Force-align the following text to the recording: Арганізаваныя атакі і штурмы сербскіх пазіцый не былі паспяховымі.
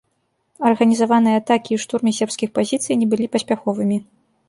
Арганізаваныя 0.69 1.41
атакі 1.41 1.71
і 1.77 1.79
штурмы 1.85 2.17
сербскіх 2.23 2.49
пазіцый 2.59 2.93
не 3.03 3.07
былі 3.15 3.33
паспяховымі. 3.37 4.05